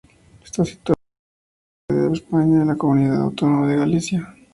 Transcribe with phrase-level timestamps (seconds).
[0.43, 0.95] Está situado
[1.89, 4.35] en el noroeste de España, en la comunidad autónoma de Galicia.